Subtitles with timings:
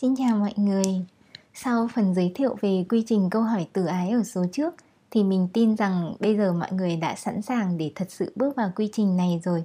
[0.00, 1.06] Xin chào mọi người.
[1.54, 4.74] Sau phần giới thiệu về quy trình câu hỏi từ ái ở số trước,
[5.10, 8.56] thì mình tin rằng bây giờ mọi người đã sẵn sàng để thật sự bước
[8.56, 9.64] vào quy trình này rồi.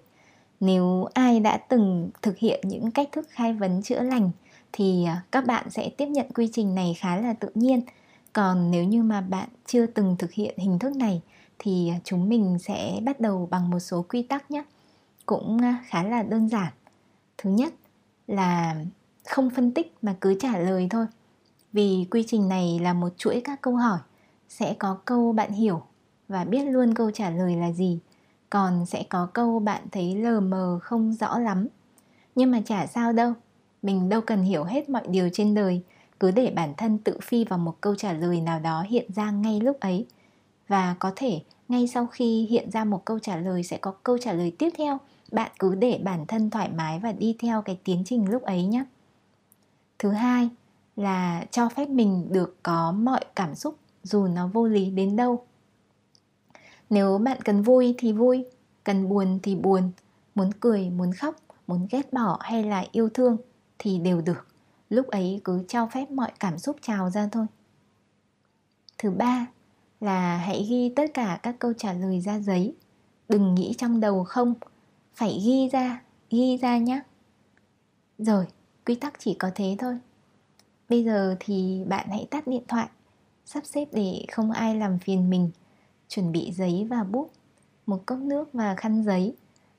[0.60, 4.32] Nếu ai đã từng thực hiện những cách thức khai vấn chữa lành,
[4.72, 7.82] thì à, các bạn sẽ tiếp nhận quy trình này khá là tự nhiên.
[8.34, 11.22] Còn nếu như mà bạn chưa từng thực hiện hình thức này,
[11.60, 14.64] thì à, chúng mình sẽ bắt đầu bằng một số quy tắc nhé.
[15.26, 16.74] Cũng à, khá là đơn giản.
[17.38, 17.74] Thứ nhất
[18.28, 18.76] là
[19.28, 21.06] không phân tích mà cứ trả lời thôi.
[21.74, 24.00] Vì quy trình này là một chuỗi các câu hỏi,
[24.50, 25.82] sẽ có câu bạn hiểu
[26.28, 28.00] và biết luôn câu trả lời là gì.
[28.50, 31.68] Còn sẽ có câu bạn thấy lờ mờ không rõ lắm.
[32.36, 33.34] Nhưng mà chả sao đâu,
[33.82, 35.82] mình đâu cần hiểu hết mọi điều trên đời,
[36.20, 39.32] cứ để bản thân tự phi vào một câu trả lời nào đó hiện ra
[39.32, 40.06] ngay lúc ấy.
[40.68, 44.18] Và có thể, ngay sau khi hiện ra một câu trả lời, sẽ có câu
[44.18, 44.98] trả lời tiếp theo.
[45.32, 48.66] Bạn cứ để bản thân thoải mái và đi theo cái tiến trình lúc ấy
[48.66, 48.86] nhé
[50.04, 50.50] thứ hai
[50.96, 55.46] là cho phép mình được có mọi cảm xúc, dù nó vô lý đến đâu.
[56.90, 58.46] Nếu bạn cần vui thì vui,
[58.84, 59.92] cần buồn thì buồn,
[60.36, 61.36] muốn cười, muốn khóc,
[61.68, 63.38] muốn ghét bỏ hay là yêu thương
[63.80, 64.48] thì đều được.
[64.90, 67.46] Lúc ấy cứ cho phép mọi cảm xúc trào ra thôi.
[68.98, 69.48] Thứ ba
[70.00, 72.76] là hãy ghi tất cả các câu trả lời ra giấy.
[73.30, 74.54] Đừng nghĩ trong đầu không,
[75.16, 77.02] phải ghi ra ghi ra nhé
[78.18, 78.46] rồi
[78.86, 79.98] quy tắc chỉ có thế thôi.
[80.90, 82.88] Bây giờ thì bạn hãy tắt điện thoại,
[83.46, 85.52] sắp xếp để không ai làm phiền mình.
[86.08, 87.32] Chuẩn bị giấy và bút,
[87.86, 89.36] một cốc nước và khăn giấy,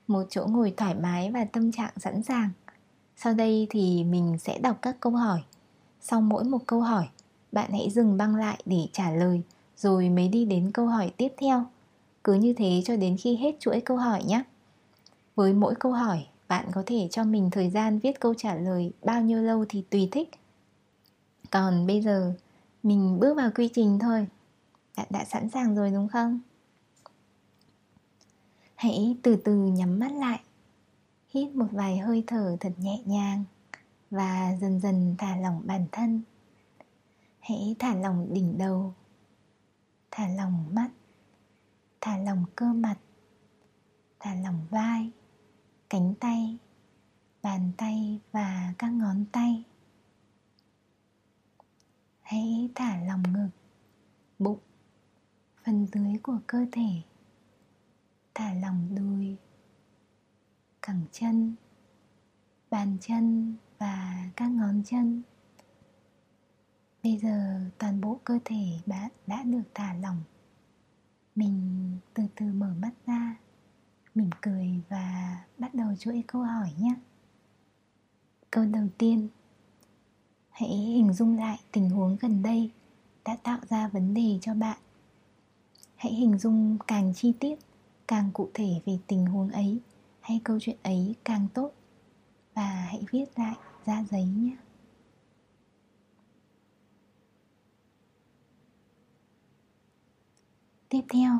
[0.07, 2.49] một chỗ ngồi thoải mái và tâm trạng sẵn sàng.
[3.17, 5.43] Sau đây thì mình sẽ đọc các câu hỏi.
[6.01, 7.07] Sau mỗi một câu hỏi,
[7.51, 9.41] bạn hãy dừng băng lại để trả lời,
[9.77, 11.65] rồi mới đi đến câu hỏi tiếp theo.
[12.23, 14.43] Cứ như thế cho đến khi hết chuỗi câu hỏi nhé.
[15.35, 18.91] Với mỗi câu hỏi bạn có thể cho mình thời gian viết câu trả lời
[19.03, 20.29] bao nhiêu lâu thì tùy thích.
[21.51, 22.33] Còn bây giờ,
[22.83, 24.27] mình bước vào quy trình thôi.
[24.97, 26.39] Bạn đã sẵn sàng rồi đúng không?
[28.75, 30.39] Hãy từ từ nhắm mắt lại.
[31.29, 33.43] Hít một vài hơi thở thật nhẹ nhàng
[34.11, 36.21] và dần dần thả lỏng bản thân.
[37.39, 38.93] Hãy thả lỏng đỉnh đầu.
[40.11, 40.89] Thả lỏng mắt.
[42.01, 42.95] Thả lỏng cơ mặt.
[44.19, 45.11] Thả lỏng vai
[45.89, 46.57] cánh tay,
[47.43, 49.63] bàn tay và các ngón tay.
[52.21, 53.49] Hãy thả lòng ngực,
[54.39, 54.59] bụng,
[55.65, 57.01] phần dưới của cơ thể.
[58.33, 59.37] Thả lòng đùi,
[60.81, 61.55] cẳng chân,
[62.69, 65.21] bàn chân và các ngón chân.
[67.03, 70.23] Bây giờ toàn bộ cơ thể bạn đã được thả lỏng.
[71.35, 73.35] Mình từ từ mở mắt ra,
[74.15, 75.14] mỉm cười và
[75.75, 76.95] bắt đầu chuỗi câu hỏi nhé
[78.51, 79.27] câu đầu tiên,
[80.49, 82.71] hãy hình dung lại tình huống gần đây
[83.25, 84.77] đã tạo ra vấn đề cho bạn.
[85.95, 87.59] Hãy hình dung càng chi tiết,
[88.07, 89.79] càng cụ thể về tình huống ấy
[90.19, 91.71] hay câu chuyện ấy càng tốt.
[92.53, 93.55] Và hãy viết lại
[93.85, 94.57] ra giấy nhé
[100.89, 101.39] tiếp theo,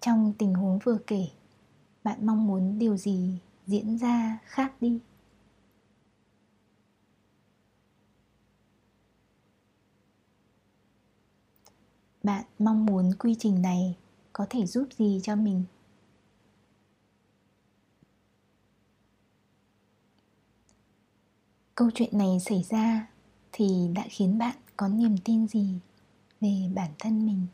[0.00, 1.26] trong tình huống vừa kể,
[2.04, 3.38] bạn mong muốn điều gì?
[3.66, 5.00] Diễn ra khác đi.
[12.22, 13.96] Bạn mong muốn quy trình này
[14.32, 15.64] có thể giúp gì cho mình?
[21.74, 23.06] Câu chuyện này xảy ra
[23.52, 25.78] thì đã khiến bạn có niềm tin gì
[26.40, 27.46] về bản thân mình?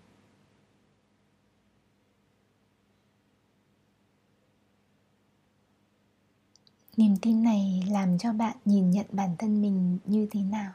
[7.02, 10.72] Niềm tin này làm cho bạn nhìn nhận bản thân mình như thế nào?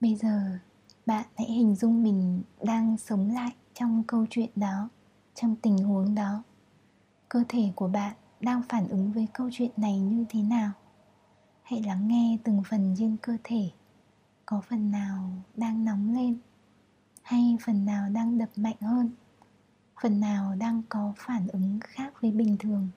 [0.00, 0.58] Bây giờ,
[1.06, 4.88] bạn hãy hình dung mình đang sống lại trong câu chuyện đó,
[5.34, 6.42] trong tình huống đó.
[7.28, 10.72] Cơ thể của bạn đang phản ứng với câu chuyện này như thế nào?
[11.62, 13.70] Hãy lắng nghe từng phần trên cơ thể.
[14.46, 16.38] Có phần nào đang nóng lên?
[17.28, 19.10] Hay phần nào đang đập mạnh hơn?
[20.02, 22.88] Phần nào đang có phản ứng khác với bình thường?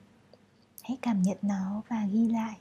[0.82, 2.58] Hãy cảm nhận nó và ghi lại.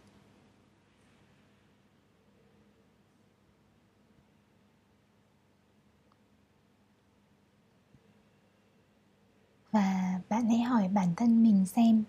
[9.72, 12.04] Và bạn hãy hỏi bản thân mình xem,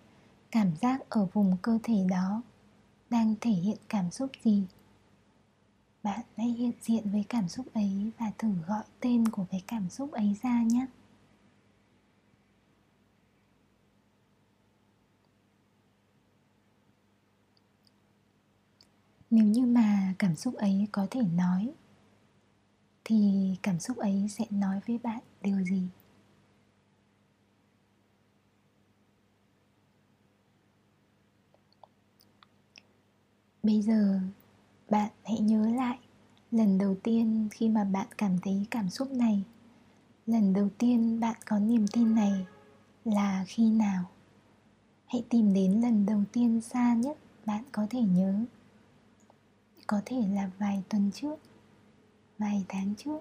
[0.50, 2.42] cảm giác ở vùng cơ thể đó
[3.10, 4.66] đang thể hiện cảm xúc gì?
[6.02, 9.88] Bạn hãy hiện diện với cảm xúc ấy và thử gọi tên của cái cảm
[9.90, 10.86] xúc ấy ra nhé.
[19.30, 21.72] Nếu như mà cảm xúc ấy có thể nói,
[23.04, 25.88] thì cảm xúc ấy sẽ nói với bạn điều gì?
[33.62, 34.20] Bây giờ
[34.92, 35.98] bạn hãy nhớ lại
[36.50, 39.42] lần đầu tiên khi mà bạn cảm thấy cảm xúc này.
[40.26, 42.46] Lần đầu tiên bạn có niềm tin này
[43.04, 44.04] là khi nào?
[45.06, 48.44] Hãy tìm đến lần đầu tiên xa nhất bạn có thể nhớ.
[49.86, 51.36] Có thể là vài tuần trước,
[52.38, 53.20] vài tháng trước,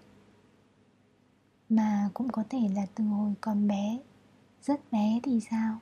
[1.69, 4.00] mà cũng có thể là từ hồi còn bé,
[4.63, 5.77] rất bé thì sao?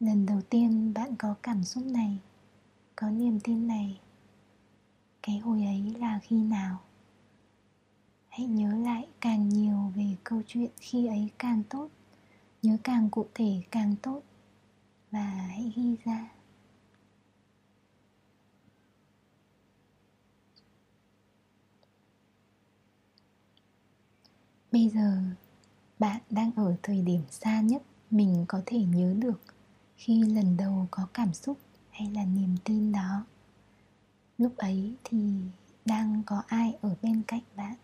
[0.00, 2.18] Lần đầu tiên bạn có cảm xúc này,
[2.96, 3.98] có niềm tin này
[5.22, 6.80] cái hồi ấy là khi nào?
[8.28, 11.88] Hãy nhớ lại càng nhiều về câu chuyện khi ấy càng tốt,
[12.62, 14.22] nhớ càng cụ thể càng tốt,
[15.10, 16.28] và hãy ghi ra.
[24.72, 25.22] Bây giờ,
[25.98, 29.40] bạn đang ở thời điểm xa nhất mình có thể nhớ được
[29.96, 31.58] khi lần đầu có cảm xúc
[31.90, 33.24] hay là niềm tin đó
[34.42, 35.34] lúc ấy thì
[35.84, 37.74] đang có ai ở bên cạnh bạn?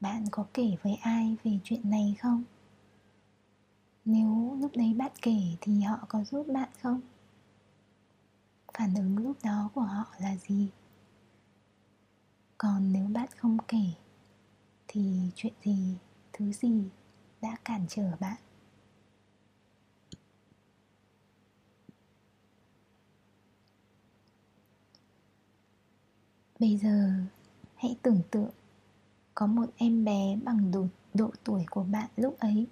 [0.00, 2.44] Bạn có kể với ai về chuyện này không?
[4.04, 7.00] Nếu lúc đấy bạn kể thì họ có giúp bạn không?
[8.74, 10.68] Phản ứng lúc đó của họ là gì?
[12.58, 13.84] Còn nếu bạn không kể,
[14.88, 15.96] thì chuyện gì,
[16.32, 16.88] thứ gì
[17.42, 18.36] đã cản trở bạn?
[26.60, 27.10] Bây giờ
[27.76, 28.50] hãy tưởng tượng
[29.34, 32.66] có một em bé bằng độ, độ tuổi của bạn lúc ấy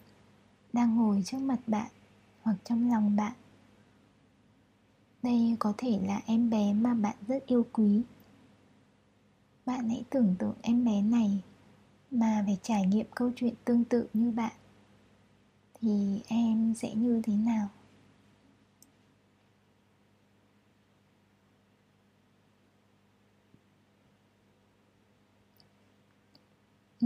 [0.72, 1.90] đang ngồi trước mặt bạn
[2.42, 3.32] hoặc trong lòng bạn.
[5.22, 8.02] Đây có thể là em bé mà bạn rất yêu quý.
[9.66, 11.42] Bạn hãy tưởng tượng em bé này
[12.10, 14.52] mà phải trải nghiệm câu chuyện tương tự như bạn.
[15.80, 17.68] Thì em sẽ như thế nào?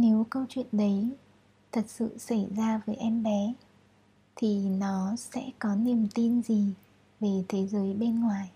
[0.02, 1.08] Nếu câu chuyện đấy
[1.72, 3.54] thật sự xảy ra với em bé,
[4.36, 6.74] thì nó sẽ có niềm tin gì
[7.20, 8.50] về thế giới bên ngoài?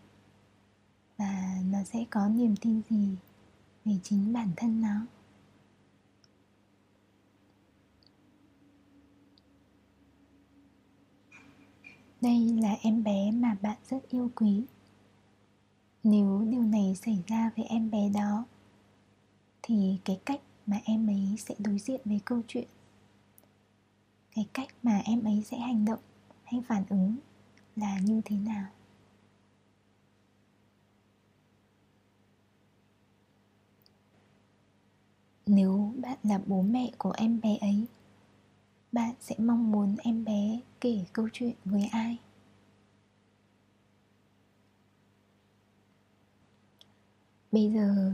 [1.16, 3.08] Và nó sẽ có niềm tin gì
[3.84, 5.06] về chính bản thân nó?
[12.20, 14.64] Đây là em bé mà bạn rất yêu quý.
[16.04, 18.44] Nếu điều này xảy ra với em bé đó,
[19.62, 22.68] thì cái cách mà em ấy sẽ đối diện với câu chuyện.
[24.34, 26.00] Cái cách mà em ấy sẽ hành động
[26.44, 27.16] hay phản ứng
[27.76, 28.66] là như thế nào?
[35.46, 37.86] Nếu bạn là bố mẹ của em bé ấy,
[38.92, 42.18] bạn sẽ mong muốn em bé kể câu chuyện với ai?
[47.52, 48.12] Bây giờ,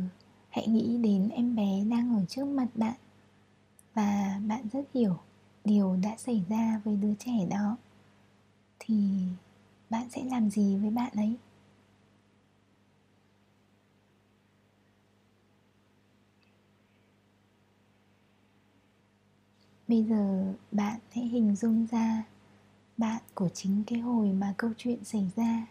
[0.48, 1.71] hãy nghĩ đến em bé
[2.34, 2.94] trước mặt bạn.
[3.94, 5.16] Và bạn rất hiểu
[5.64, 7.76] điều đã xảy ra với đứa trẻ đó.
[8.78, 9.22] Thì
[9.90, 11.36] bạn sẽ làm gì với bạn ấy?
[19.88, 22.24] Bây giờ bạn hãy hình dung ra
[22.96, 25.66] bạn của chính cái hồi mà câu chuyện xảy ra.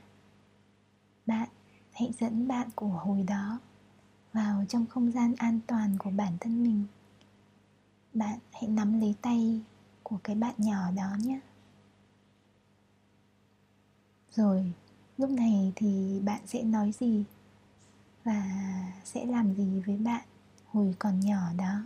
[1.26, 1.50] Bạn
[1.92, 3.60] hãy dẫn bạn của hồi đó
[4.34, 6.86] vào trong không gian an toàn của bản thân mình.
[8.14, 9.62] Bạn hãy nắm lấy tay
[10.04, 11.40] của cái bạn nhỏ đó nhé.
[14.32, 14.74] Rồi,
[15.18, 17.24] lúc này thì bạn sẽ nói gì
[18.24, 18.44] và
[19.04, 20.26] sẽ làm gì với bạn
[20.68, 21.84] hồi còn nhỏ đó?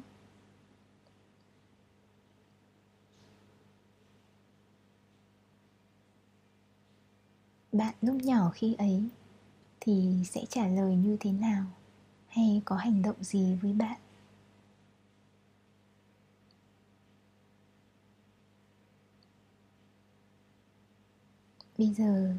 [7.72, 9.10] Bạn lúc nhỏ khi ấy
[9.80, 11.66] thì sẽ trả lời như thế nào?
[12.36, 14.00] Hay có hành động gì với bạn?
[21.78, 22.34] Bây giờ,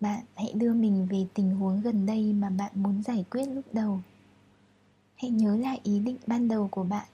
[0.00, 3.64] bạn hãy đưa mình về tình huống gần đây mà bạn muốn giải quyết lúc
[3.72, 4.00] đầu.
[5.14, 7.06] Hãy nhớ lại ý định ban đầu của bạn.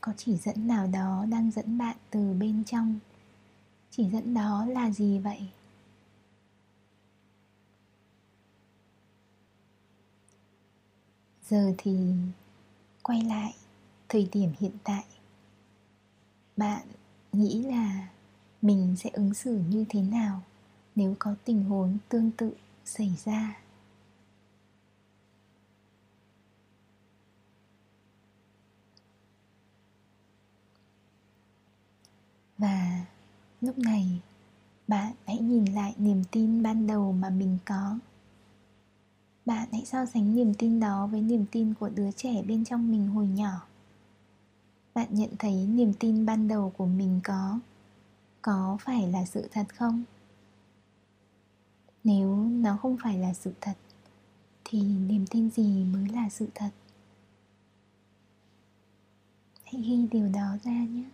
[0.00, 2.98] Có chỉ dẫn nào đó đang dẫn bạn từ bên trong?
[3.90, 5.40] Chỉ dẫn đó là gì vậy?
[11.52, 11.96] Giờ thì
[13.02, 13.54] quay lại
[14.08, 15.04] thời điểm hiện tại.
[16.56, 16.86] Bạn
[17.32, 18.08] nghĩ là
[18.62, 20.42] mình sẽ ứng xử như thế nào
[20.94, 22.54] nếu có tình huống tương tự
[22.84, 23.56] xảy ra?
[32.58, 33.04] Và
[33.60, 34.20] lúc này,
[34.88, 37.98] bạn hãy nhìn lại niềm tin ban đầu mà mình có
[39.52, 42.90] bạn hãy so sánh niềm tin đó với niềm tin của đứa trẻ bên trong
[42.90, 43.66] mình hồi nhỏ.
[44.94, 47.60] Bạn nhận thấy niềm tin ban đầu của mình có
[48.42, 50.04] có phải là sự thật không?
[52.04, 53.74] Nếu nó không phải là sự thật,
[54.64, 56.70] thì niềm tin gì mới là sự thật?
[59.64, 61.04] Hãy ghi điều đó ra nhé.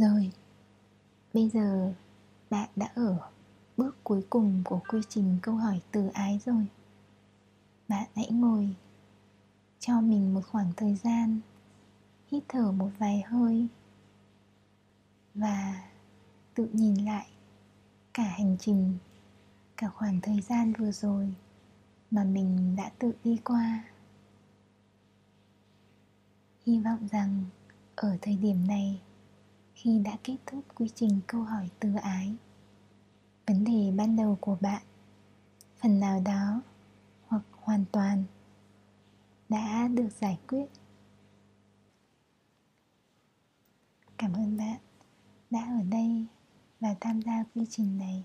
[0.00, 0.32] Rồi,
[1.34, 1.92] bây giờ
[2.50, 3.30] bạn đã ở
[3.76, 6.66] bước cuối cùng của quy trình câu hỏi từ ái rồi.
[7.88, 8.68] Bạn hãy ngồi
[9.78, 11.40] cho mình một khoảng thời gian,
[12.30, 13.66] hít thở một vài hơi
[15.34, 15.88] và
[16.54, 17.26] tự nhìn lại
[18.14, 18.98] cả hành trình,
[19.76, 21.34] cả khoảng thời gian vừa rồi
[22.10, 23.84] mà mình đã tự đi qua.
[26.66, 27.44] Hy vọng rằng
[27.96, 29.00] ở thời điểm này
[29.82, 32.34] khi đã kết thúc quy trình câu hỏi từ ái.
[33.46, 34.82] Vấn đề ban đầu của bạn,
[35.82, 36.62] phần nào đó
[37.26, 38.24] hoặc hoàn toàn,
[39.48, 40.66] đã được giải quyết.
[44.18, 44.80] Cảm ơn bạn
[45.50, 46.26] đã ở đây
[46.80, 48.24] và tham gia quy trình này.